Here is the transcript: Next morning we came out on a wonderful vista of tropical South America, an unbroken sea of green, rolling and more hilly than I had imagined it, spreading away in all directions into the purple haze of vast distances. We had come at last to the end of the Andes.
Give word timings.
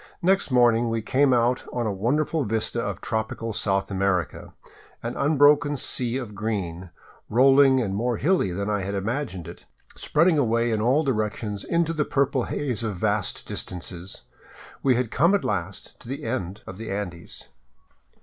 Next 0.23 0.49
morning 0.49 0.89
we 0.89 1.03
came 1.03 1.31
out 1.31 1.63
on 1.71 1.85
a 1.85 1.93
wonderful 1.93 2.43
vista 2.43 2.81
of 2.81 3.01
tropical 3.01 3.53
South 3.53 3.91
America, 3.91 4.55
an 5.03 5.15
unbroken 5.15 5.77
sea 5.77 6.17
of 6.17 6.33
green, 6.33 6.89
rolling 7.29 7.79
and 7.79 7.93
more 7.93 8.17
hilly 8.17 8.49
than 8.51 8.67
I 8.67 8.81
had 8.81 8.95
imagined 8.95 9.47
it, 9.47 9.65
spreading 9.95 10.39
away 10.39 10.71
in 10.71 10.81
all 10.81 11.03
directions 11.03 11.63
into 11.63 11.93
the 11.93 12.03
purple 12.03 12.45
haze 12.45 12.81
of 12.83 12.95
vast 12.95 13.45
distances. 13.45 14.23
We 14.81 14.95
had 14.95 15.11
come 15.11 15.35
at 15.35 15.45
last 15.45 15.99
to 15.99 16.07
the 16.07 16.23
end 16.23 16.63
of 16.65 16.79
the 16.79 16.89
Andes. 16.89 17.45